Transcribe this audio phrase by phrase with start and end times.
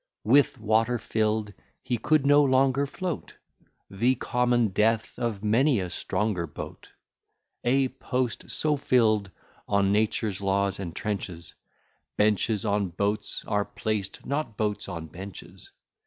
[0.23, 1.53] With water fill'd,
[1.83, 3.35] he could no longer float,
[3.87, 6.89] The common death of many a stronger boat.
[7.63, 9.29] A post so fill'd
[9.67, 11.53] on nature's laws entrenches:
[12.17, 15.69] Benches on boats are placed, not boats on benches.